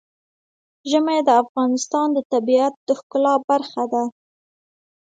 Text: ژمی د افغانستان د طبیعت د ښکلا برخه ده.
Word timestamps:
ژمی 0.89 1.19
د 1.27 1.29
افغانستان 1.43 2.07
د 2.13 2.17
طبیعت 2.31 2.73
د 2.87 2.89
ښکلا 2.99 3.33
برخه 3.49 3.83
ده. 3.93 4.03